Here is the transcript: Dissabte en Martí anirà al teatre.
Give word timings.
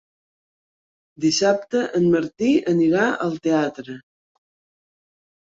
Dissabte 1.25 1.81
en 1.99 2.07
Martí 2.15 2.49
anirà 2.73 3.05
al 3.27 3.37
teatre. 3.45 4.01